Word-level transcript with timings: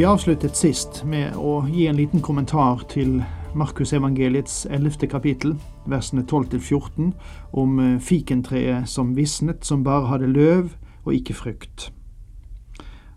Vi 0.00 0.06
avsluttet 0.08 0.56
sist 0.56 1.02
med 1.04 1.34
å 1.36 1.58
gi 1.68 1.82
en 1.90 1.98
liten 1.98 2.22
kommentar 2.24 2.86
til 2.88 3.18
Markusevangeliets 3.52 4.62
11. 4.72 5.04
kapittel, 5.12 5.50
versene 5.92 6.22
12-14, 6.24 7.10
om 7.52 7.74
eh, 7.84 7.98
fikentreet 8.00 8.88
som 8.88 9.10
visnet, 9.12 9.60
som 9.68 9.82
bare 9.84 10.08
hadde 10.08 10.30
løv 10.32 10.70
og 11.04 11.12
ikke 11.12 11.36
frukt. 11.36 11.90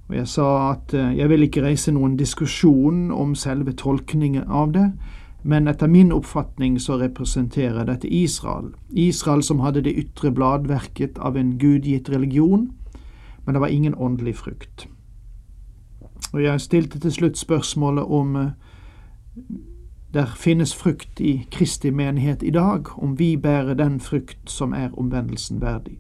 Og 0.10 0.18
Jeg 0.18 0.28
sa 0.28 0.50
at 0.74 0.92
eh, 0.92 1.14
jeg 1.22 1.32
vil 1.32 1.48
ikke 1.48 1.64
reise 1.64 1.96
noen 1.96 2.18
diskusjon 2.20 3.14
om 3.16 3.32
selve 3.32 3.72
tolkningen 3.80 4.52
av 4.52 4.74
det, 4.76 4.90
men 5.48 5.72
etter 5.72 5.88
min 5.88 6.12
oppfatning 6.12 6.82
så 6.84 7.00
representerer 7.00 7.88
dette 7.88 8.12
Israel. 8.12 8.74
Israel 8.92 9.46
som 9.48 9.64
hadde 9.64 9.86
det 9.88 9.96
ytre 10.04 10.36
bladverket 10.36 11.16
av 11.16 11.40
en 11.40 11.56
gudgitt 11.56 12.12
religion, 12.12 12.74
men 13.46 13.56
det 13.56 13.64
var 13.64 13.72
ingen 13.72 13.96
åndelig 13.96 14.42
frukt. 14.44 14.90
Og 16.32 16.44
jeg 16.44 16.62
stilte 16.62 17.00
til 17.00 17.12
slutt 17.12 17.38
spørsmålet 17.38 18.04
om 18.04 18.36
eh, 18.36 18.52
der 20.14 20.26
finnes 20.26 20.76
frukt 20.76 21.20
i 21.20 21.48
Kristi 21.52 21.90
menighet 21.90 22.44
i 22.44 22.50
dag, 22.50 23.04
om 23.04 23.20
vi 23.20 23.38
bærer 23.38 23.74
den 23.74 24.00
frukt 24.00 24.52
som 24.52 24.74
er 24.74 24.90
omvendelsen 24.98 25.62
verdig. 25.62 26.00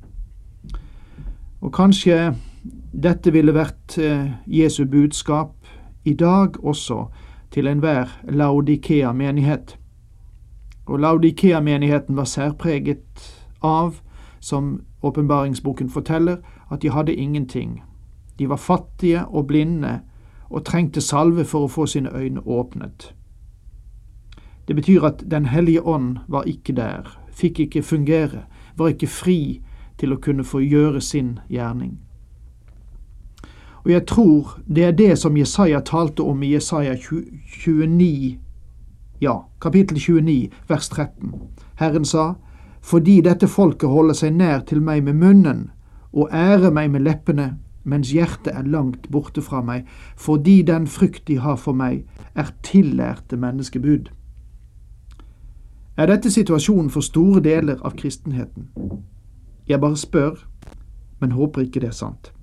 Og 1.61 1.73
kanskje 1.73 2.35
dette 3.03 3.31
ville 3.33 3.53
vært 3.53 3.97
eh, 3.97 4.31
Jesu 4.47 4.85
budskap 4.85 5.53
i 6.05 6.13
dag 6.13 6.63
også 6.63 7.05
til 7.51 7.67
enhver 7.67 8.11
Laudikea-menighet. 8.29 9.77
Og 10.85 10.99
Laudikea-menigheten 10.99 12.15
var 12.15 12.23
særpreget 12.23 13.45
av, 13.61 13.95
som 14.39 14.83
åpenbaringsboken 15.01 15.89
forteller, 15.89 16.37
at 16.71 16.81
de 16.81 16.89
hadde 16.89 17.15
ingenting. 17.15 17.83
De 18.39 18.49
var 18.49 18.55
fattige 18.55 19.25
og 19.25 19.47
blinde 19.47 19.99
og 20.53 20.65
trengte 20.65 21.01
salve 21.01 21.45
for 21.45 21.65
å 21.65 21.71
få 21.71 21.85
sine 21.89 22.13
øyne 22.13 22.45
åpnet. 22.45 23.13
Det 24.67 24.75
betyr 24.75 25.03
at 25.03 25.23
Den 25.31 25.45
hellige 25.45 25.81
ånd 25.81 26.17
var 26.27 26.43
ikke 26.43 26.73
der, 26.73 27.19
fikk 27.31 27.59
ikke 27.59 27.81
fungere, 27.83 28.45
var 28.77 28.87
ikke 28.87 29.07
fri 29.07 29.61
til 29.97 30.13
å 30.13 30.19
kunne 30.21 30.43
få 30.43 30.61
gjøre 30.61 31.01
sin 31.01 31.39
gjerning. 31.49 31.97
Og 33.83 33.91
jeg 33.91 34.05
tror 34.07 34.59
det 34.67 34.83
er 34.83 34.91
det 34.91 35.17
som 35.19 35.37
Jesaja 35.37 35.81
talte 35.81 36.23
om 36.23 36.43
i 36.43 36.53
Jesaja 36.53 36.95
29, 36.95 38.37
ja, 39.19 39.35
kapittel 39.59 39.97
29, 39.99 40.49
vers 40.67 40.89
13. 40.89 41.33
Herren 41.75 42.05
sa, 42.05 42.33
fordi 42.81 43.21
dette 43.21 43.47
folket 43.47 43.89
holder 43.89 44.13
seg 44.13 44.37
nær 44.37 44.63
til 44.67 44.81
meg 44.81 45.03
med 45.03 45.19
munnen 45.19 45.71
og 46.13 46.29
ærer 46.31 46.71
meg 46.71 46.91
med 46.91 47.03
leppene, 47.03 47.53
mens 47.83 48.11
hjertet 48.11 48.53
er 48.55 48.63
langt 48.63 49.09
borte 49.11 49.41
fra 49.41 49.61
meg, 49.61 49.87
fordi 50.15 50.61
den 50.61 50.87
frykt 50.87 51.27
de 51.27 51.37
har 51.39 51.55
for 51.55 51.73
meg, 51.73 52.05
er 52.35 52.53
tillærte 52.63 53.37
menneskebud. 53.37 54.09
Er 55.97 56.05
dette 56.05 56.31
situasjonen 56.31 56.89
for 56.89 57.01
store 57.01 57.41
deler 57.43 57.81
av 57.85 57.93
kristenheten? 57.97 58.69
Jeg 59.67 59.79
bare 59.79 59.97
spør, 59.97 60.47
men 61.19 61.31
håper 61.31 61.61
ikke 61.61 61.79
det 61.79 61.87
er 61.87 61.99
sant. 61.99 62.33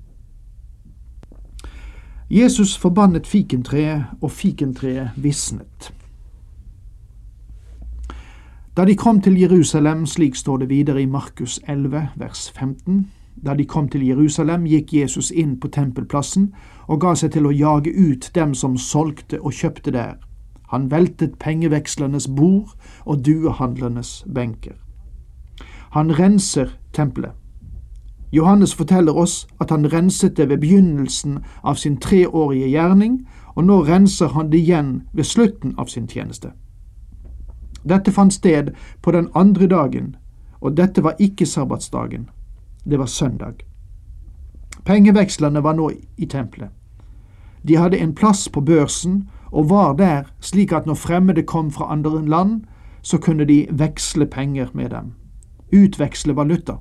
Jesus 2.31 2.77
forbannet 2.79 3.27
fikentreet, 3.27 4.05
og 4.21 4.31
fikentreet 4.31 5.11
visnet. 5.17 5.91
Da 8.77 8.85
de 8.85 8.95
kom 8.97 9.21
til 9.21 9.41
Jerusalem, 9.41 10.07
slik 10.07 10.35
står 10.35 10.57
det 10.57 10.69
videre 10.69 11.03
i 11.03 11.07
Markus 11.07 11.61
11, 11.69 12.09
vers 12.17 12.53
15, 12.59 13.11
da 13.45 13.55
de 13.55 13.65
kom 13.65 13.89
til 13.89 14.07
Jerusalem, 14.07 14.67
gikk 14.67 14.93
Jesus 14.95 15.31
inn 15.31 15.57
på 15.61 15.69
tempelplassen 15.69 16.51
og 16.89 17.01
ga 17.01 17.15
seg 17.15 17.33
til 17.33 17.47
å 17.47 17.55
jage 17.55 17.93
ut 17.95 18.31
dem 18.35 18.55
som 18.55 18.77
solgte 18.77 19.41
og 19.41 19.57
kjøpte 19.57 19.95
der. 19.95 20.17
Han 20.71 20.91
veltet 20.91 21.39
pengevekslernes 21.39 22.29
bord 22.29 22.77
og 23.05 23.25
duehandlernes 23.27 24.25
benker. 24.35 24.77
Han 25.91 26.13
renser 26.19 26.77
tempelet. 26.93 27.33
Johannes 28.33 28.75
forteller 28.75 29.17
oss 29.17 29.47
at 29.61 29.71
han 29.71 29.93
renset 29.93 30.37
det 30.37 30.49
ved 30.49 30.61
begynnelsen 30.63 31.41
av 31.65 31.75
sin 31.75 31.97
treårige 31.99 32.69
gjerning, 32.71 33.27
og 33.57 33.65
nå 33.65 33.81
renser 33.83 34.31
han 34.37 34.53
det 34.53 34.61
igjen 34.61 34.93
ved 35.13 35.27
slutten 35.27 35.75
av 35.79 35.91
sin 35.91 36.07
tjeneste. 36.07 36.53
Dette 37.83 38.13
fant 38.13 38.33
sted 38.33 38.71
på 39.03 39.11
den 39.11 39.29
andre 39.35 39.67
dagen, 39.67 40.17
og 40.61 40.77
dette 40.77 41.03
var 41.03 41.19
ikke 41.19 41.47
sabbatsdagen. 41.47 42.29
Det 42.85 42.99
var 42.99 43.07
søndag. 43.07 43.55
Pengevekslerne 44.85 45.63
var 45.63 45.73
nå 45.73 45.91
i 46.17 46.27
tempelet. 46.27 46.69
De 47.69 47.77
hadde 47.77 47.99
en 47.99 48.15
plass 48.15 48.49
på 48.49 48.61
børsen 48.61 49.29
og 49.53 49.71
var 49.71 49.93
der 49.93 50.23
slik 50.41 50.73
at 50.73 50.87
når 50.87 50.95
fremmede 50.95 51.43
kom 51.43 51.71
fra 51.71 51.93
andre 51.93 52.27
land, 52.27 52.61
så 53.03 53.19
kunne 53.19 53.45
de 53.45 53.67
veksle 53.71 54.27
penger 54.27 54.67
med 54.75 54.91
dem. 54.91 55.13
Utveksle 55.73 56.37
valuta. 56.37 56.73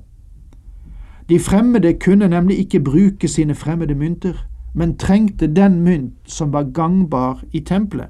De 1.28 1.38
fremmede 1.38 1.98
kunne 1.98 2.28
nemlig 2.28 2.58
ikke 2.58 2.80
bruke 2.80 3.28
sine 3.28 3.54
fremmede 3.54 3.94
mynter, 3.94 4.34
men 4.74 4.98
trengte 4.98 5.46
den 5.46 5.80
mynt 5.80 6.14
som 6.24 6.52
var 6.52 6.72
gangbar 6.74 7.42
i 7.52 7.60
tempelet. 7.60 8.08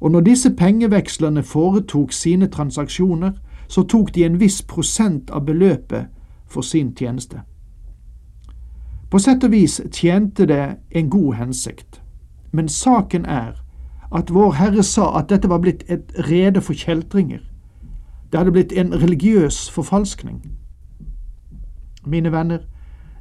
Og 0.00 0.10
når 0.10 0.20
disse 0.20 0.50
pengevekslerne 0.50 1.42
foretok 1.42 2.12
sine 2.12 2.46
transaksjoner, 2.46 3.32
så 3.68 3.82
tok 3.82 4.14
de 4.14 4.24
en 4.24 4.40
viss 4.40 4.62
prosent 4.62 5.30
av 5.30 5.46
beløpet 5.46 6.06
for 6.54 6.62
sin 6.62 6.94
tjeneste. 6.94 7.42
På 9.10 9.18
sett 9.22 9.44
og 9.46 9.52
vis 9.54 9.80
tjente 9.94 10.46
det 10.50 10.76
en 10.90 11.10
god 11.10 11.34
hensikt, 11.38 12.00
men 12.52 12.68
saken 12.68 13.26
er 13.26 13.60
at 14.14 14.30
Vår 14.34 14.52
Herre 14.58 14.82
sa 14.82 15.08
at 15.18 15.28
dette 15.30 15.50
var 15.50 15.60
blitt 15.62 15.82
et 15.90 16.12
rede 16.30 16.62
for 16.62 16.74
kjeltringer. 16.78 17.42
Det 18.30 18.38
hadde 18.38 18.54
blitt 18.54 18.72
en 18.72 18.94
religiøs 18.94 19.70
forfalskning. 19.70 20.40
Mine 22.06 22.32
venner, 22.32 22.66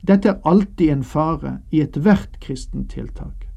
dette 0.08 0.30
er 0.30 0.42
alltid 0.46 0.90
en 0.92 1.04
fare 1.04 1.58
i 1.72 1.82
ethvert 1.82 2.40
kristent 2.42 2.92
tiltak. 2.92 3.48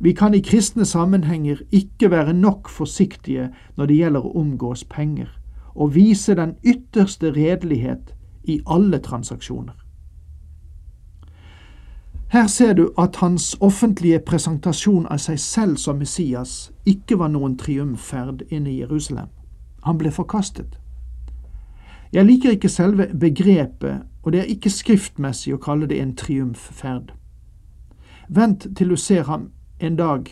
Vi 0.00 0.12
kan 0.12 0.34
i 0.34 0.42
kristne 0.42 0.84
sammenhenger 0.84 1.62
ikke 1.70 2.10
være 2.10 2.32
nok 2.32 2.68
forsiktige 2.68 3.50
når 3.76 3.86
det 3.86 3.96
gjelder 3.96 4.26
å 4.26 4.34
omgås 4.40 4.84
penger, 4.84 5.28
og 5.74 5.94
vise 5.94 6.34
den 6.34 6.56
ytterste 6.62 7.30
redelighet 7.34 8.14
i 8.44 8.60
alle 8.66 8.98
transaksjoner. 8.98 9.74
Her 12.34 12.46
ser 12.46 12.72
du 12.72 12.92
at 12.98 13.16
hans 13.16 13.56
offentlige 13.60 14.18
presentasjon 14.18 15.06
av 15.06 15.20
seg 15.22 15.38
selv 15.38 15.76
som 15.78 16.00
Messias 16.02 16.72
ikke 16.86 17.18
var 17.18 17.30
noen 17.30 17.54
triumfferd 17.56 18.42
inne 18.50 18.72
i 18.72 18.80
Jerusalem. 18.80 19.28
Han 19.84 19.98
ble 19.98 20.10
forkastet. 20.10 20.78
Jeg 22.12 22.26
liker 22.26 22.50
ikke 22.50 22.68
selve 22.68 23.06
begrepet, 23.20 24.02
og 24.22 24.32
det 24.32 24.40
er 24.40 24.50
ikke 24.50 24.70
skriftmessig 24.70 25.54
å 25.54 25.60
kalle 25.62 25.86
det 25.86 26.00
en 26.02 26.16
triumfferd. 26.16 27.12
Vent 28.28 28.66
til 28.76 28.90
du 28.90 28.96
ser 28.96 29.22
ham 29.30 29.50
en 29.78 29.96
dag 29.96 30.30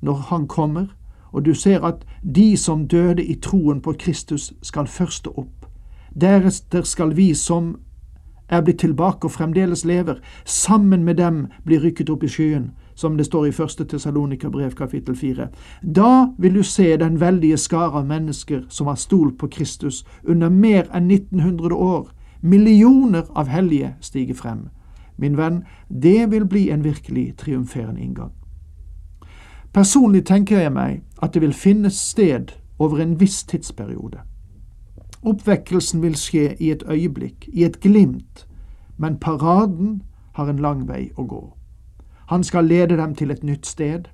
når 0.00 0.26
han 0.30 0.48
kommer, 0.48 0.86
og 1.32 1.44
du 1.44 1.54
ser 1.54 1.84
at 1.84 2.04
de 2.22 2.56
som 2.56 2.88
døde 2.88 3.24
i 3.24 3.34
troen 3.34 3.80
på 3.80 3.92
Kristus, 3.98 4.52
skal 4.62 4.86
først 4.86 5.28
opp. 5.28 5.61
Deretter 6.20 6.82
skal 6.82 7.16
vi 7.16 7.34
som 7.34 7.76
er 8.52 8.60
blitt 8.60 8.78
tilbake 8.78 9.24
og 9.24 9.32
fremdeles 9.32 9.84
lever, 9.84 10.20
sammen 10.44 11.04
med 11.04 11.14
dem 11.14 11.46
bli 11.64 11.78
rykket 11.78 12.10
opp 12.10 12.24
i 12.24 12.28
skyen, 12.28 12.70
som 12.94 13.16
det 13.16 13.26
står 13.26 13.46
i 13.46 13.52
første 13.52 13.84
Tessalonika-brev 13.84 14.74
kapittel 14.76 15.16
fire. 15.16 15.48
Da 15.82 16.28
vil 16.38 16.54
du 16.54 16.62
se 16.62 16.96
den 16.96 17.20
veldige 17.20 17.56
skare 17.56 18.02
av 18.02 18.06
mennesker 18.06 18.66
som 18.68 18.86
har 18.86 19.00
stolt 19.00 19.38
på 19.38 19.48
Kristus 19.48 20.04
under 20.24 20.48
mer 20.48 20.90
enn 20.94 21.10
1900 21.10 21.74
år. 21.74 22.12
Millioner 22.42 23.24
av 23.34 23.48
hellige 23.48 23.94
stiger 24.00 24.34
frem. 24.34 24.68
Min 25.16 25.36
venn, 25.36 25.62
det 25.88 26.30
vil 26.30 26.44
bli 26.46 26.70
en 26.70 26.84
virkelig 26.84 27.36
triumferende 27.38 28.00
inngang. 28.00 28.32
Personlig 29.72 30.26
tenker 30.26 30.60
jeg 30.60 30.72
meg 30.72 31.00
at 31.22 31.32
det 31.32 31.40
vil 31.40 31.54
finnes 31.56 31.96
sted 31.96 32.52
over 32.78 33.00
en 33.00 33.20
viss 33.20 33.44
tidsperiode. 33.44 34.20
Oppvekkelsen 35.22 36.02
vil 36.02 36.16
skje 36.18 36.56
i 36.58 36.70
et 36.70 36.82
øyeblikk, 36.90 37.48
i 37.48 37.64
et 37.64 37.80
glimt, 37.80 38.46
men 38.96 39.18
paraden 39.18 40.02
har 40.32 40.48
en 40.50 40.58
lang 40.58 40.88
vei 40.88 41.10
å 41.16 41.26
gå. 41.26 41.42
Han 42.26 42.42
skal 42.44 42.64
lede 42.64 42.96
dem 42.96 43.14
til 43.14 43.30
et 43.30 43.44
nytt 43.44 43.66
sted, 43.66 44.08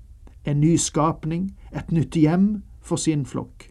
en 0.44 0.60
ny 0.60 0.76
skapning, 0.76 1.50
et 1.72 1.92
nytt 1.92 2.16
hjem 2.16 2.62
for 2.80 2.96
sin 2.96 3.24
flokk. 3.26 3.70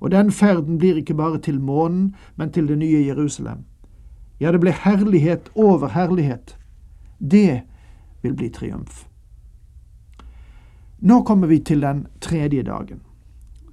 Og 0.00 0.10
den 0.10 0.32
ferden 0.32 0.78
blir 0.78 0.96
ikke 0.96 1.14
bare 1.14 1.38
til 1.38 1.60
månen, 1.60 2.14
men 2.36 2.52
til 2.52 2.68
det 2.68 2.78
nye 2.78 3.06
Jerusalem. 3.06 3.64
Ja, 4.40 4.52
det 4.52 4.60
blir 4.60 4.72
herlighet 4.72 5.50
over 5.54 5.88
herlighet. 5.88 6.56
Det 7.20 7.62
vil 8.22 8.34
bli 8.34 8.48
triumf. 8.48 9.06
Nå 11.00 11.22
kommer 11.22 11.46
vi 11.46 11.58
til 11.58 11.80
den 11.82 12.06
tredje 12.20 12.62
dagen. 12.62 13.00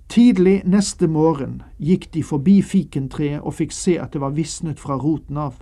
Tidlig 0.09 0.61
neste 0.65 1.07
morgen 1.07 1.61
gikk 1.77 2.13
de 2.13 2.23
forbi 2.23 2.61
fikentreet 2.61 3.41
og 3.41 3.53
fikk 3.53 3.73
se 3.75 3.97
at 3.99 4.13
det 4.13 4.21
var 4.21 4.35
visnet 4.35 4.79
fra 4.79 4.95
roten 4.95 5.37
av. 5.37 5.59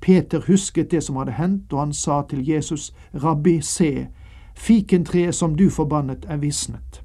Peter 0.00 0.40
husket 0.46 0.90
det 0.90 1.02
som 1.04 1.16
hadde 1.16 1.36
hendt, 1.36 1.72
og 1.72 1.78
han 1.78 1.92
sa 1.92 2.22
til 2.28 2.48
Jesus, 2.48 2.92
Rabbi, 3.14 3.60
se, 3.60 4.08
fikentreet 4.56 5.34
som 5.34 5.56
du 5.56 5.70
forbannet, 5.70 6.24
er 6.28 6.36
visnet. 6.36 7.02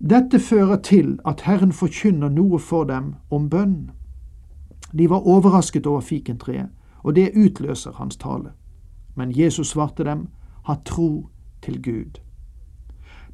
Dette 0.00 0.38
fører 0.38 0.76
til 0.76 1.18
at 1.26 1.40
Herren 1.40 1.72
forkynner 1.72 2.28
noe 2.28 2.58
for 2.58 2.84
dem 2.84 3.14
om 3.30 3.50
bønn. 3.50 3.90
De 4.92 5.10
var 5.10 5.26
overrasket 5.26 5.86
over 5.86 6.00
fikentreet, 6.00 6.70
og 7.02 7.16
det 7.16 7.32
utløser 7.36 7.92
hans 7.92 8.16
tale. 8.16 8.52
Men 9.14 9.30
Jesus 9.36 9.74
svarte 9.74 10.04
dem, 10.04 10.28
ha 10.64 10.74
tro 10.84 11.28
til 11.62 11.82
Gud. 11.82 12.20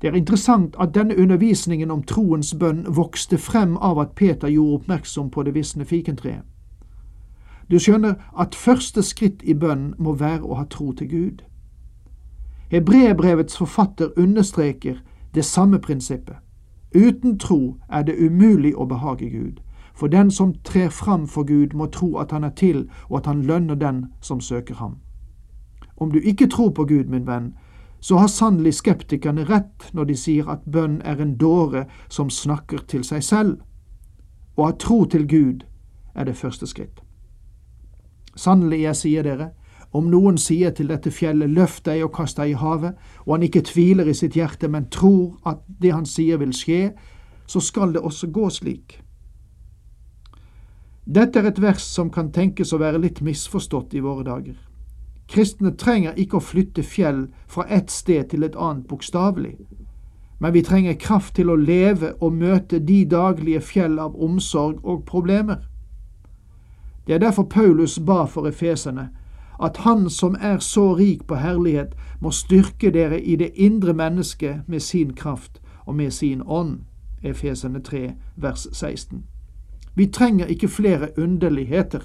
Det 0.02 0.08
er 0.08 0.14
interessant 0.14 0.76
at 0.80 0.94
denne 0.94 1.18
undervisningen 1.18 1.90
om 1.90 2.02
troens 2.02 2.54
bønn 2.54 2.84
vokste 2.96 3.38
frem 3.38 3.76
av 3.76 3.98
at 3.98 4.12
Peter 4.16 4.48
gjorde 4.48 4.74
oppmerksom 4.74 5.30
på 5.30 5.42
det 5.42 5.54
visne 5.54 5.84
fikentreet. 5.84 6.42
Du 7.70 7.78
skjønner 7.78 8.14
at 8.38 8.54
første 8.54 9.02
skritt 9.02 9.42
i 9.42 9.54
bønnen 9.54 9.94
må 9.98 10.12
være 10.14 10.44
å 10.44 10.54
ha 10.54 10.64
tro 10.70 10.92
til 10.92 11.08
Gud. 11.08 11.42
Hebreerbrevets 12.70 13.56
forfatter 13.56 14.12
understreker 14.16 15.00
det 15.34 15.44
samme 15.44 15.78
prinsippet. 15.78 16.36
Uten 16.94 17.38
tro 17.38 17.76
er 17.88 18.02
det 18.02 18.14
umulig 18.18 18.76
å 18.76 18.86
behage 18.86 19.30
Gud, 19.30 19.58
for 19.94 20.06
den 20.06 20.30
som 20.30 20.54
trer 20.64 20.88
fram 20.88 21.26
for 21.26 21.42
Gud, 21.42 21.74
må 21.74 21.86
tro 21.86 22.16
at 22.16 22.30
han 22.30 22.44
er 22.44 22.54
til, 22.56 22.88
og 23.08 23.18
at 23.18 23.26
han 23.26 23.42
lønner 23.42 23.74
den 23.74 24.06
som 24.20 24.40
søker 24.40 24.74
ham. 24.74 24.96
Om 25.96 26.12
du 26.12 26.18
ikke 26.18 26.46
tror 26.46 26.70
på 26.70 26.84
Gud, 26.84 27.04
min 27.04 27.26
venn, 27.26 27.54
så 28.00 28.18
har 28.20 28.28
sannelig 28.28 28.74
skeptikerne 28.80 29.46
rett 29.48 29.88
når 29.92 30.10
de 30.10 30.16
sier 30.16 30.50
at 30.50 30.64
bønn 30.64 31.00
er 31.04 31.20
en 31.22 31.36
dåre 31.40 31.86
som 32.08 32.30
snakker 32.30 32.84
til 32.90 33.04
seg 33.04 33.24
selv. 33.24 33.56
Å 34.56 34.68
ha 34.68 34.76
tro 34.80 35.04
til 35.04 35.26
Gud 35.26 35.64
er 36.14 36.28
det 36.28 36.36
første 36.36 36.66
skritt. 36.66 37.00
Sannelig, 38.36 38.82
jeg 38.82 38.96
sier 38.96 39.24
dere, 39.24 39.50
om 39.96 40.10
noen 40.12 40.36
sier 40.38 40.74
til 40.76 40.90
dette 40.92 41.10
fjellet, 41.14 41.50
løft 41.50 41.86
deg 41.88 42.04
og 42.04 42.12
kast 42.16 42.36
deg 42.36 42.52
i 42.52 42.60
havet, 42.60 42.96
og 43.24 43.36
han 43.36 43.46
ikke 43.46 43.64
tviler 43.64 44.08
i 44.08 44.16
sitt 44.16 44.36
hjerte, 44.36 44.68
men 44.68 44.90
tror 44.92 45.38
at 45.48 45.62
det 45.80 45.94
han 45.94 46.06
sier 46.08 46.40
vil 46.42 46.52
skje, 46.56 46.90
så 47.46 47.62
skal 47.62 47.94
det 47.94 48.04
også 48.04 48.28
gå 48.34 48.50
slik. 48.52 48.98
Dette 51.06 51.38
er 51.38 51.48
et 51.48 51.60
vers 51.62 51.84
som 51.86 52.10
kan 52.10 52.32
tenkes 52.34 52.74
å 52.74 52.80
være 52.82 52.98
litt 52.98 53.22
misforstått 53.22 53.94
i 53.94 54.02
våre 54.02 54.26
dager. 54.26 54.56
Kristne 55.28 55.76
trenger 55.76 56.12
ikke 56.16 56.36
å 56.36 56.44
flytte 56.44 56.82
fjell 56.82 57.26
fra 57.46 57.66
ett 57.70 57.90
sted 57.90 58.30
til 58.30 58.46
et 58.46 58.56
annet 58.56 58.86
bokstavelig, 58.86 59.56
men 60.38 60.52
vi 60.52 60.62
trenger 60.62 60.94
kraft 61.00 61.34
til 61.34 61.50
å 61.50 61.56
leve 61.56 62.12
og 62.20 62.32
møte 62.32 62.78
de 62.78 63.04
daglige 63.04 63.60
fjell 63.60 63.98
av 63.98 64.16
omsorg 64.22 64.84
og 64.84 65.04
problemer. 65.04 65.64
Det 67.06 67.14
er 67.14 67.18
derfor 67.18 67.42
Paulus 67.42 67.98
ba 67.98 68.24
for 68.24 68.46
efeserne 68.46 69.08
at 69.62 69.76
Han 69.76 70.10
som 70.10 70.36
er 70.40 70.58
så 70.58 70.94
rik 70.94 71.26
på 71.26 71.34
herlighet, 71.34 71.94
må 72.20 72.30
styrke 72.30 72.90
dere 72.90 73.20
i 73.20 73.36
det 73.36 73.50
indre 73.54 73.92
mennesket 73.92 74.56
med 74.66 74.80
sin 74.80 75.14
kraft 75.14 75.60
og 75.86 75.94
med 75.94 76.10
sin 76.10 76.42
ånd. 76.46 76.78
Efesene 77.22 77.80
3, 77.80 78.12
vers 78.36 78.66
16. 78.72 79.24
Vi 79.94 80.06
trenger 80.06 80.46
ikke 80.46 80.68
flere 80.68 81.08
underligheter, 81.18 82.00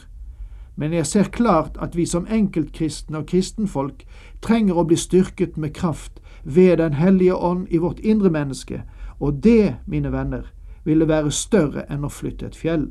men 0.82 0.94
jeg 0.94 1.06
ser 1.06 1.28
klart 1.30 1.76
at 1.78 1.94
vi 1.96 2.08
som 2.10 2.26
enkeltkristne 2.26 3.20
og 3.20 3.28
kristenfolk 3.30 4.00
trenger 4.42 4.80
å 4.82 4.86
bli 4.90 4.96
styrket 4.98 5.58
med 5.58 5.76
kraft 5.78 6.18
ved 6.44 6.78
Den 6.78 6.96
hellige 6.98 7.36
ånd 7.36 7.68
i 7.70 7.78
vårt 7.78 8.00
indre 8.00 8.32
menneske, 8.34 8.82
og 9.20 9.44
det, 9.44 9.76
mine 9.86 10.12
venner, 10.12 10.48
ville 10.84 11.06
være 11.08 11.32
større 11.32 11.84
enn 11.86 12.06
å 12.06 12.10
flytte 12.10 12.48
et 12.50 12.58
fjell. 12.58 12.88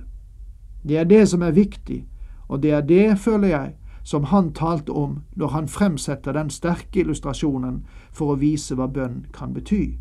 Det 0.87 1.01
er 1.01 1.05
det 1.05 1.25
som 1.33 1.43
er 1.43 1.57
viktig, 1.57 2.05
og 2.49 2.63
det 2.63 2.71
er 2.71 2.87
det, 2.87 3.19
føler 3.19 3.49
jeg, 3.49 3.75
som 4.03 4.31
han 4.31 4.53
talte 4.53 4.93
om 4.93 5.19
når 5.35 5.49
han 5.49 5.69
fremsetter 5.69 6.39
den 6.39 6.51
sterke 6.51 7.03
illustrasjonen 7.03 7.83
for 8.13 8.31
å 8.31 8.39
vise 8.39 8.79
hva 8.79 8.87
bønn 8.87 9.27
kan 9.35 9.51
bety. 9.51 9.99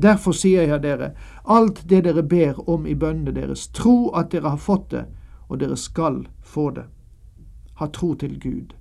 Derfor 0.00 0.32
sier 0.32 0.64
jeg 0.64 0.80
dere, 0.82 1.12
alt 1.44 1.84
det 1.90 2.06
dere 2.08 2.22
ber 2.24 2.56
om 2.70 2.86
i 2.86 2.96
bønnene 2.96 3.36
deres, 3.36 3.68
tro 3.68 4.08
at 4.16 4.32
dere 4.32 4.56
har 4.56 4.64
fått 4.64 4.90
det, 4.96 5.04
og 5.48 5.60
dere 5.60 5.76
skal 5.76 6.26
få 6.40 6.70
det. 6.70 6.84
Ha 7.74 7.86
tro 7.86 8.14
til 8.14 8.40
Gud. 8.40 8.74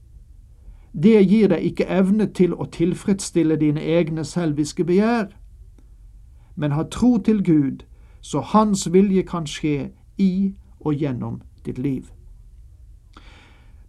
Det 0.93 1.27
gir 1.29 1.47
deg 1.47 1.61
ikke 1.63 1.85
evne 1.85 2.25
til 2.25 2.53
å 2.53 2.65
tilfredsstille 2.71 3.55
dine 3.55 3.81
egne 3.81 4.23
selviske 4.25 4.83
begjær, 4.83 5.27
men 6.55 6.71
ha 6.71 6.83
tro 6.83 7.17
til 7.17 7.43
Gud, 7.43 7.83
så 8.21 8.39
Hans 8.39 8.87
vilje 8.93 9.23
kan 9.23 9.45
skje 9.45 9.91
i 10.17 10.53
og 10.79 10.95
gjennom 10.95 11.41
ditt 11.65 11.77
liv. 11.77 12.09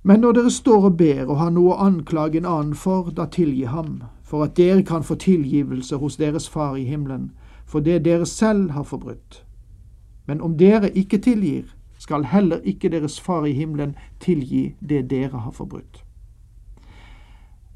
Men 0.03 0.21
når 0.21 0.33
dere 0.33 0.51
står 0.51 0.85
og 0.85 0.97
ber 0.97 1.25
og 1.27 1.37
har 1.37 1.51
noe 1.51 1.75
å 1.75 1.87
anklage 1.87 2.39
en 2.39 2.47
annen 2.47 2.75
for, 2.75 3.11
da 3.11 3.27
tilgi 3.27 3.65
ham, 3.65 4.03
for 4.23 4.45
at 4.45 4.57
dere 4.57 4.83
kan 4.83 5.03
få 5.03 5.15
tilgivelse 5.15 5.97
hos 5.97 6.17
deres 6.17 6.49
Far 6.49 6.77
i 6.77 6.85
himmelen, 6.85 7.31
for 7.67 7.81
det 7.81 8.05
dere 8.05 8.27
selv 8.27 8.71
har 8.71 8.83
forbrutt. 8.83 9.45
Men 10.27 10.41
om 10.41 10.57
dere 10.59 10.91
ikke 10.91 11.19
tilgir, 11.19 11.65
skal 12.09 12.25
heller 12.25 12.61
ikke 12.65 12.89
deres 12.89 13.21
Far 13.21 13.45
i 13.45 13.53
himmelen 13.53 13.97
tilgi 14.21 14.75
det 14.81 15.11
dere 15.11 15.45
har 15.45 15.53
forbrutt. 15.53 16.05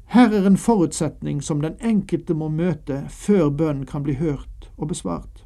Her 0.09 0.33
er 0.33 0.47
en 0.47 0.57
forutsetning 0.57 1.41
som 1.43 1.61
den 1.61 1.75
enkelte 1.81 2.33
må 2.33 2.49
møte 2.49 3.03
før 3.09 3.49
bønnen 3.49 3.85
kan 3.85 4.03
bli 4.03 4.13
hørt 4.17 4.71
og 4.77 4.87
besvart. 4.89 5.45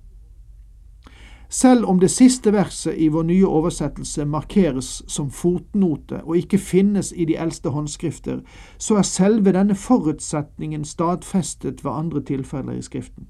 Selv 1.50 1.86
om 1.86 2.00
det 2.00 2.12
siste 2.12 2.52
verset 2.52 2.96
i 2.98 3.08
vår 3.08 3.28
nye 3.28 3.48
oversettelse 3.48 4.26
markeres 4.26 5.04
som 5.08 5.30
fotnote 5.32 6.22
og 6.24 6.38
ikke 6.38 6.60
finnes 6.60 7.12
i 7.16 7.26
de 7.26 7.36
eldste 7.36 7.72
håndskrifter, 7.76 8.40
så 8.78 9.00
er 9.00 9.08
selve 9.08 9.52
denne 9.56 9.76
forutsetningen 9.76 10.84
stadfestet 10.86 11.84
ved 11.84 11.92
andre 11.92 12.24
tilfeller 12.24 12.80
i 12.80 12.82
Skriften. 12.82 13.28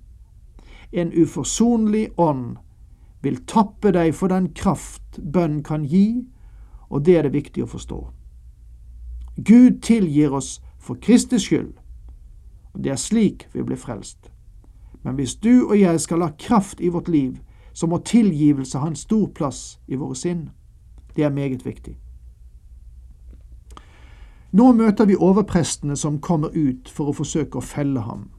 En 0.92 1.14
uforsonlig 1.14 2.10
ånd 2.18 2.58
vil 3.22 3.40
tappe 3.46 3.92
deg 3.92 4.14
for 4.16 4.32
den 4.32 4.52
kraft 4.54 5.20
bønn 5.20 5.64
kan 5.64 5.86
gi, 5.86 6.28
og 6.90 7.06
det 7.06 7.18
er 7.18 7.28
det 7.28 7.34
viktig 7.34 7.64
å 7.66 7.72
forstå. 7.72 8.00
Gud 9.38 9.82
tilgir 9.82 10.34
oss 10.34 10.58
for 10.80 10.98
Kristis 11.02 11.46
skyld, 11.46 11.74
og 12.74 12.84
det 12.84 12.94
er 12.94 13.02
slik 13.02 13.48
vi 13.54 13.66
blir 13.66 13.78
frelst. 13.78 14.32
Men 15.04 15.16
hvis 15.16 15.36
du 15.36 15.68
og 15.70 15.80
jeg 15.80 16.00
skal 16.02 16.22
ha 16.22 16.32
kraft 16.40 16.82
i 16.82 16.90
vårt 16.90 17.08
liv, 17.08 17.38
så 17.74 17.88
må 17.88 17.98
tilgivelse 17.98 18.80
ha 18.80 18.88
en 18.88 18.96
stor 18.96 19.28
plass 19.36 19.80
i 19.88 19.96
våre 19.96 20.16
sinn. 20.16 20.50
Det 21.16 21.24
er 21.24 21.30
meget 21.30 21.66
viktig. 21.66 21.98
Nå 24.52 24.72
møter 24.74 25.06
vi 25.06 25.16
overprestene 25.16 25.96
som 25.96 26.22
kommer 26.22 26.50
ut 26.56 26.90
for 26.90 27.12
å 27.12 27.16
forsøke 27.18 27.60
å 27.60 27.66
felle 27.66 28.02
ham. 28.02 28.30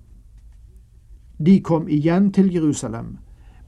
De 1.39 1.61
kom 1.63 1.89
igjen 1.89 2.33
til 2.33 2.51
Jerusalem. 2.55 3.19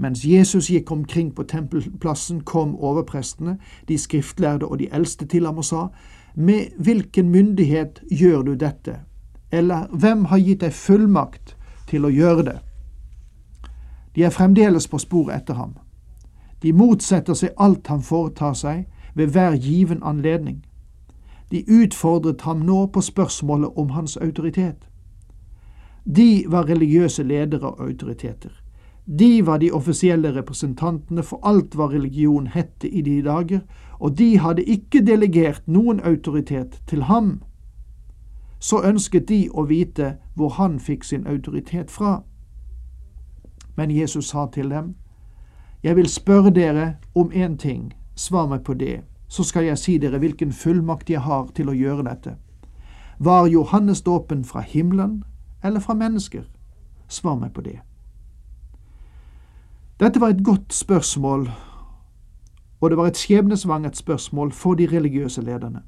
Mens 0.00 0.24
Jesus 0.24 0.70
gikk 0.70 0.90
omkring 0.90 1.34
på 1.34 1.42
tempelplassen, 1.42 2.40
kom 2.40 2.76
overprestene, 2.76 3.58
de 3.88 3.98
skriftlærde 3.98 4.66
og 4.66 4.78
de 4.78 4.88
eldste 4.92 5.26
til 5.26 5.46
ham 5.46 5.58
og 5.58 5.64
sa, 5.64 5.86
Med 6.34 6.66
hvilken 6.78 7.28
myndighet 7.28 8.00
gjør 8.10 8.42
du 8.42 8.54
dette? 8.54 9.00
Eller 9.52 9.86
hvem 9.92 10.24
har 10.24 10.38
gitt 10.38 10.60
deg 10.60 10.72
fullmakt 10.72 11.56
til 11.88 12.04
å 12.04 12.08
gjøre 12.08 12.42
det? 12.42 12.58
De 14.14 14.24
er 14.24 14.30
fremdeles 14.30 14.88
på 14.88 14.98
sporet 14.98 15.36
etter 15.36 15.54
ham. 15.54 15.74
De 16.62 16.72
motsetter 16.72 17.34
seg 17.34 17.50
alt 17.58 17.86
han 17.86 18.02
foretar 18.02 18.54
seg, 18.54 18.86
ved 19.14 19.26
hver 19.26 19.56
given 19.56 20.02
anledning. 20.02 20.64
De 21.50 21.64
utfordret 21.68 22.40
ham 22.40 22.64
nå 22.64 22.86
på 22.86 23.00
spørsmålet 23.00 23.70
om 23.76 23.90
hans 23.90 24.16
autoritet. 24.16 24.88
De 26.06 26.44
var 26.48 26.68
religiøse 26.68 27.22
ledere 27.22 27.70
og 27.70 27.88
autoriteter. 27.88 28.59
De 29.18 29.46
var 29.46 29.58
de 29.58 29.72
offisielle 29.72 30.34
representantene 30.34 31.22
for 31.22 31.40
alt 31.42 31.74
hva 31.74 31.88
religion 31.90 32.46
hette 32.46 32.88
i 32.88 33.02
de 33.02 33.22
dager, 33.22 33.60
og 33.98 34.18
de 34.18 34.38
hadde 34.38 34.62
ikke 34.62 35.02
delegert 35.06 35.66
noen 35.66 36.00
autoritet 36.00 36.78
til 36.86 37.02
ham. 37.02 37.40
Så 38.58 38.82
ønsket 38.86 39.28
de 39.28 39.48
å 39.50 39.64
vite 39.66 40.16
hvor 40.34 40.54
han 40.60 40.78
fikk 40.78 41.04
sin 41.04 41.26
autoritet 41.26 41.90
fra. 41.90 42.22
Men 43.76 43.90
Jesus 43.90 44.30
sa 44.30 44.46
til 44.52 44.70
dem, 44.70 44.94
Jeg 45.82 45.96
vil 45.96 46.08
spørre 46.08 46.50
dere 46.50 46.96
om 47.14 47.32
én 47.32 47.56
ting, 47.56 47.94
svar 48.14 48.46
meg 48.46 48.62
på 48.64 48.74
det, 48.74 49.00
så 49.28 49.42
skal 49.42 49.64
jeg 49.64 49.78
si 49.78 49.98
dere 49.98 50.18
hvilken 50.18 50.52
fullmakt 50.52 51.10
jeg 51.10 51.20
har 51.20 51.46
til 51.54 51.68
å 51.68 51.72
gjøre 51.72 52.04
dette. 52.04 52.36
Var 53.18 53.46
Johannes 53.46 54.02
dåpen 54.02 54.44
fra 54.44 54.60
himmelen 54.60 55.24
eller 55.64 55.80
fra 55.80 55.94
mennesker? 55.94 56.44
Svar 57.08 57.34
meg 57.34 57.52
på 57.52 57.60
det. 57.60 57.80
Dette 60.00 60.20
var 60.20 60.28
et 60.28 60.44
godt 60.44 60.72
spørsmål, 60.72 61.50
og 62.80 62.90
det 62.90 62.96
var 62.96 63.06
et 63.06 63.16
skjebnesvangert 63.20 63.96
spørsmål 63.96 64.52
for 64.52 64.74
de 64.74 64.86
religiøse 64.88 65.42
lederne. 65.44 65.82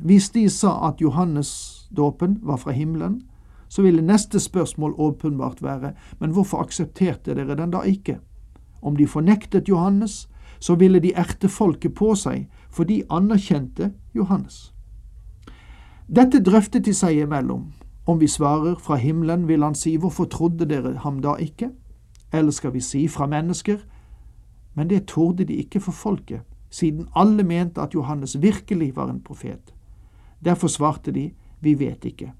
Hvis 0.00 0.30
de 0.30 0.48
sa 0.50 0.88
at 0.88 1.00
Johannesdåpen 1.00 2.38
var 2.42 2.56
fra 2.56 2.70
himmelen, 2.70 3.20
så 3.68 3.82
ville 3.82 4.02
neste 4.02 4.40
spørsmål 4.40 4.94
åpenbart 4.98 5.62
være 5.62 5.92
men 6.18 6.30
hvorfor 6.30 6.58
aksepterte 6.58 7.34
dere 7.34 7.54
den 7.54 7.70
da 7.70 7.80
ikke? 7.80 8.18
Om 8.82 8.96
de 8.96 9.06
fornektet 9.06 9.68
Johannes, 9.68 10.28
så 10.58 10.74
ville 10.74 10.98
de 10.98 11.14
erte 11.14 11.48
folket 11.48 11.94
på 11.94 12.14
seg, 12.14 12.50
for 12.70 12.84
de 12.84 13.04
anerkjente 13.10 13.92
Johannes. 14.14 14.74
Dette 16.16 16.42
drøftet 16.42 16.84
de 16.84 16.94
seg 16.94 17.22
imellom. 17.22 17.72
Om 18.06 18.20
vi 18.20 18.26
svarer 18.26 18.74
fra 18.74 18.96
himmelen, 18.96 19.48
vil 19.48 19.62
han 19.62 19.74
si 19.74 19.96
hvorfor 19.96 20.24
trodde 20.24 20.66
dere 20.66 20.96
ham 20.96 21.22
da 21.22 21.34
ikke? 21.34 21.70
Eller 22.32 22.50
skal 22.50 22.74
vi 22.74 22.80
si 22.80 23.08
fra 23.08 23.26
mennesker? 23.26 23.78
Men 24.74 24.90
det 24.90 25.06
torde 25.06 25.44
de 25.44 25.54
ikke 25.54 25.80
for 25.80 25.92
folket, 25.92 26.40
siden 26.70 27.08
alle 27.16 27.42
mente 27.42 27.80
at 27.80 27.94
Johannes 27.94 28.42
virkelig 28.42 28.96
var 28.96 29.10
en 29.10 29.20
profet. 29.20 29.74
Derfor 30.44 30.68
svarte 30.68 31.10
de, 31.12 31.30
vi 31.60 31.78
vet 31.78 32.04
ikke. 32.04 32.32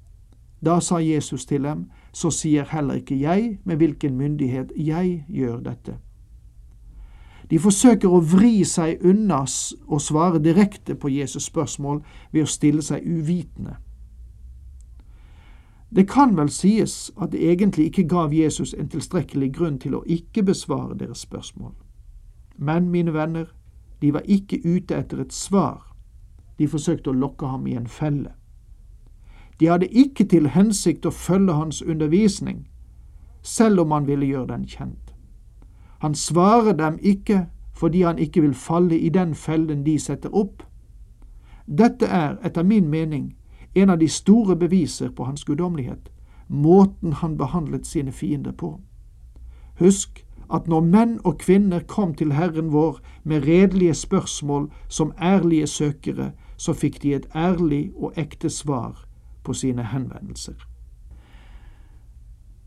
Da 0.64 0.80
sa 0.80 0.98
Jesus 0.98 1.46
til 1.46 1.62
dem, 1.62 1.90
så 2.12 2.30
sier 2.30 2.64
heller 2.64 2.94
ikke 2.94 3.20
jeg 3.20 3.58
med 3.64 3.76
hvilken 3.76 4.16
myndighet 4.16 4.72
jeg 4.76 5.24
gjør 5.28 5.60
dette. 5.60 5.96
De 7.50 7.58
forsøker 7.58 8.10
å 8.10 8.20
vri 8.20 8.64
seg 8.66 9.04
unna 9.06 9.44
og 9.86 10.00
svare 10.02 10.40
direkte 10.42 10.94
på 10.94 11.08
Jesus' 11.08 11.46
spørsmål 11.46 12.00
ved 12.32 12.42
å 12.42 12.50
stille 12.50 12.82
seg 12.82 13.06
uvitende. 13.06 13.76
Det 15.94 16.08
kan 16.08 16.36
vel 16.36 16.48
sies 16.50 17.12
at 17.22 17.32
det 17.32 17.50
egentlig 17.50 17.84
ikke 17.84 18.08
gav 18.08 18.32
Jesus 18.34 18.74
en 18.74 18.88
tilstrekkelig 18.88 19.52
grunn 19.54 19.78
til 19.78 19.94
å 19.94 20.04
ikke 20.06 20.42
besvare 20.42 20.98
deres 20.98 21.18
spørsmål. 21.18 21.74
Men, 22.56 22.90
mine 22.90 23.14
venner, 23.14 23.46
de 24.02 24.12
var 24.12 24.22
ikke 24.24 24.60
ute 24.64 24.96
etter 24.96 25.20
et 25.20 25.32
svar, 25.32 25.96
de 26.58 26.68
forsøkte 26.68 27.10
å 27.10 27.16
lokke 27.16 27.46
ham 27.46 27.66
i 27.66 27.76
en 27.76 27.86
felle. 27.86 28.32
De 29.60 29.66
hadde 29.66 29.86
ikke 29.86 30.24
til 30.24 30.48
hensikt 30.48 31.06
å 31.06 31.10
følge 31.10 31.52
hans 31.52 31.82
undervisning, 31.82 32.66
selv 33.42 33.80
om 33.80 33.90
han 33.90 34.06
ville 34.06 34.26
gjøre 34.26 34.52
den 34.52 34.66
kjent. 34.66 35.14
Han 35.98 36.14
svarer 36.14 36.72
dem 36.72 36.98
ikke 37.02 37.46
fordi 37.76 38.02
han 38.02 38.18
ikke 38.18 38.40
vil 38.40 38.54
falle 38.54 38.98
i 38.98 39.08
den 39.08 39.34
fellen 39.34 39.84
de 39.84 39.98
setter 39.98 40.32
opp. 40.32 40.62
Dette 41.66 42.06
er, 42.06 42.38
etter 42.42 42.62
min 42.62 42.88
mening, 42.88 43.35
en 43.76 43.90
av 43.90 43.98
de 43.98 44.08
store 44.08 44.56
beviser 44.56 45.10
på 45.12 45.24
hans 45.24 45.44
guddommelighet, 45.44 46.08
måten 46.48 47.12
han 47.12 47.36
behandlet 47.36 47.86
sine 47.86 48.12
fiender 48.12 48.52
på. 48.52 48.76
Husk 49.78 50.22
at 50.52 50.68
når 50.70 50.80
menn 50.80 51.18
og 51.24 51.40
kvinner 51.42 51.82
kom 51.90 52.14
til 52.14 52.32
Herren 52.32 52.70
vår 52.72 53.00
med 53.24 53.48
redelige 53.48 53.94
spørsmål 53.94 54.70
som 54.88 55.12
ærlige 55.22 55.66
søkere, 55.66 56.30
så 56.56 56.72
fikk 56.72 57.02
de 57.02 57.14
et 57.14 57.26
ærlig 57.34 57.90
og 57.96 58.12
ekte 58.16 58.50
svar 58.50 59.04
på 59.44 59.52
sine 59.52 59.82
henvendelser. 59.82 60.54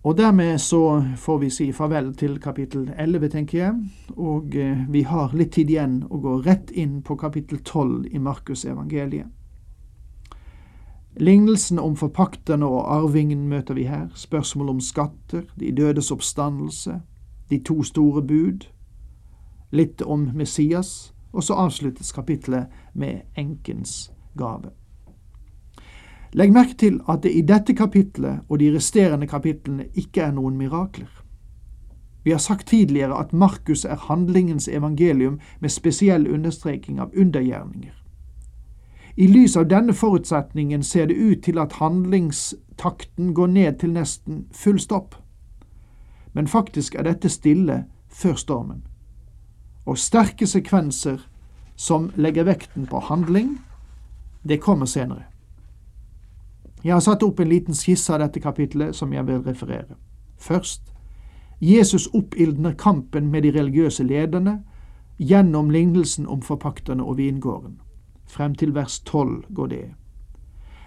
Og 0.04 0.18
dermed 0.18 0.58
så 0.58 1.04
får 1.18 1.38
vi 1.38 1.50
si 1.50 1.72
farvel 1.72 2.14
til 2.16 2.38
kapittel 2.40 2.92
11, 2.98 3.30
tenker 3.30 3.58
jeg, 3.58 3.74
og 4.16 4.56
eh, 4.56 4.86
vi 4.90 5.02
har 5.02 5.36
litt 5.36 5.52
tid 5.58 5.70
igjen 5.70 6.04
å 6.10 6.22
gå 6.24 6.38
rett 6.46 6.72
inn 6.72 7.02
på 7.04 7.18
kapittel 7.20 7.60
12 7.60 8.08
i 8.16 8.20
Markus 8.20 8.64
evangeliet. 11.20 11.26
Lignelsen 11.28 11.80
om 11.80 11.96
forpakterne 11.96 12.66
og 12.66 12.96
arvingen 12.96 13.48
møter 13.48 13.74
vi 13.74 13.84
her, 13.84 14.08
spørsmål 14.16 14.70
om 14.70 14.80
skatter, 14.80 15.44
de 15.60 15.72
dødes 15.72 16.12
oppstandelse, 16.12 17.02
de 17.50 17.60
to 17.60 17.84
store 17.84 18.22
bud, 18.22 18.68
litt 19.72 20.02
om 20.02 20.32
Messias, 20.34 21.14
og 21.34 21.44
så 21.44 21.54
avsluttes 21.54 22.12
kapittelet 22.12 22.68
med 22.94 23.22
enkens 23.38 24.12
gave. 24.38 24.72
Legg 26.34 26.54
merke 26.54 26.76
til 26.78 27.02
at 27.10 27.24
det 27.24 27.32
i 27.34 27.42
dette 27.42 27.74
kapitlet 27.74 28.40
og 28.50 28.60
de 28.60 28.76
resterende 28.76 29.28
kapitlene 29.28 29.86
ikke 29.96 30.22
er 30.22 30.32
noen 30.32 30.58
mirakler. 30.58 31.10
Vi 32.24 32.32
har 32.32 32.40
sagt 32.40 32.68
tidligere 32.68 33.18
at 33.20 33.34
Markus 33.34 33.86
er 33.86 33.96
handlingens 33.96 34.68
evangelium 34.68 35.40
med 35.60 35.70
spesiell 35.70 36.28
understreking 36.28 37.00
av 37.00 37.12
undergjerninger. 37.18 37.94
I 39.20 39.28
lys 39.28 39.58
av 39.58 39.66
denne 39.68 39.94
forutsetningen 39.94 40.84
ser 40.84 41.06
det 41.06 41.14
ut 41.14 41.42
til 41.44 41.58
at 41.60 41.74
handlingstakten 41.74 43.34
går 43.34 43.48
ned 43.48 43.80
til 43.82 43.92
nesten 43.92 44.46
full 44.56 44.80
stopp. 44.80 45.16
Men 46.34 46.48
faktisk 46.48 46.96
er 46.96 47.04
dette 47.04 47.30
stille 47.30 47.84
før 48.08 48.38
stormen. 48.40 48.86
Og 49.86 49.98
sterke 50.00 50.48
sekvenser 50.48 51.18
som 51.76 52.12
legger 52.16 52.48
vekten 52.48 52.88
på 52.88 53.00
handling, 53.10 53.58
det 54.48 54.62
kommer 54.62 54.86
senere. 54.86 55.28
Jeg 56.84 56.94
har 56.94 57.04
satt 57.04 57.24
opp 57.24 57.40
en 57.40 57.52
liten 57.52 57.76
skisse 57.76 58.14
av 58.14 58.24
dette 58.24 58.40
kapitlet 58.40 58.96
som 58.96 59.12
jeg 59.14 59.28
vil 59.28 59.44
referere. 59.44 60.00
Først 60.38 60.94
Jesus 61.60 62.08
oppildner 62.14 62.72
kampen 62.72 63.28
med 63.28 63.44
de 63.44 63.52
religiøse 63.52 64.04
lederne 64.04 64.62
gjennom 65.20 65.70
lignelsen 65.70 66.28
om 66.28 66.42
forpakterne 66.42 67.04
og 67.04 67.18
vingården. 67.18 67.82
Frem 68.30 68.56
til 68.56 68.76
vers 68.76 69.00
tolv 69.00 69.44
går 69.54 69.68
det. 69.68 69.86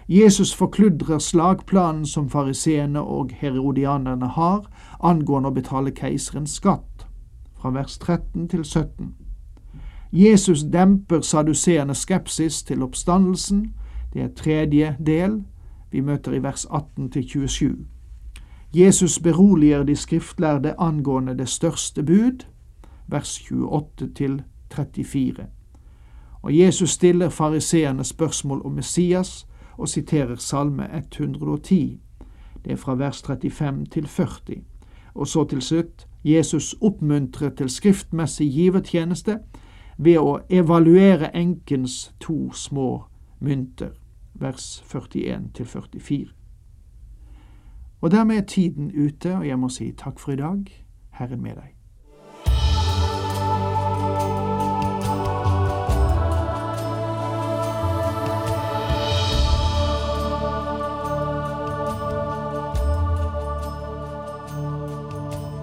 Jesus 0.07 0.53
forkludrer 0.55 1.19
slagplanen 1.19 2.05
som 2.05 2.29
fariseene 2.29 3.01
og 3.01 3.31
herodianerne 3.39 4.27
har 4.27 4.65
angående 4.99 5.49
å 5.51 5.55
betale 5.55 5.91
keiserens 5.95 6.55
skatt, 6.59 7.07
fra 7.55 7.71
vers 7.71 7.97
13 7.97 8.47
til 8.51 8.63
17. 8.63 9.13
Jesus 10.11 10.63
demper 10.63 11.21
saduseernes 11.21 11.97
skepsis 11.97 12.63
til 12.63 12.83
oppstandelsen, 12.83 13.73
det 14.13 14.21
er 14.21 14.35
tredje 14.35 14.95
del, 14.99 15.43
vi 15.91 16.01
møter 16.01 16.33
i 16.35 16.43
vers 16.43 16.67
18 16.69 17.09
til 17.11 17.23
27. 17.29 17.85
Jesus 18.73 19.19
beroliger 19.19 19.83
de 19.83 19.95
skriftlærde 19.95 20.75
angående 20.77 21.37
det 21.37 21.49
største 21.49 22.03
bud, 22.03 22.45
vers 23.07 23.39
28-34. 23.51 25.47
Og 26.43 26.57
Jesus 26.57 26.89
stiller 26.89 27.29
fariseerne 27.29 28.03
spørsmål 28.03 28.61
om 28.65 28.71
Messias 28.71 29.47
og 29.77 29.89
siterer 29.89 30.35
Salme 30.35 30.97
110. 30.97 31.99
Det 32.65 32.71
er 32.71 32.75
fra 32.75 32.95
vers 32.95 33.23
35 33.23 33.85
til 33.85 34.07
40. 34.07 34.61
Og 35.13 35.27
så 35.27 35.43
til 35.43 35.61
slutt 35.61 36.07
Jesus 36.23 36.75
oppmuntrer 36.81 37.49
til 37.49 37.69
skriftmessig 37.69 38.51
givertjeneste 38.51 39.39
ved 39.97 40.19
å 40.19 40.39
evaluere 40.49 41.35
enkens 41.35 42.15
to 42.19 42.51
små 42.51 43.03
mynter 43.39 43.89
vers 44.33 44.83
41 44.87 45.51
til 45.53 45.65
44. 45.65 46.27
Og 48.01 48.11
dermed 48.11 48.37
er 48.37 48.45
tiden 48.45 48.91
ute, 49.05 49.37
og 49.37 49.47
jeg 49.47 49.59
må 49.59 49.69
si 49.69 49.91
takk 49.91 50.19
for 50.19 50.31
i 50.31 50.35
dag. 50.35 50.65
Herren 51.11 51.41
med 51.41 51.55
deg. 51.55 51.82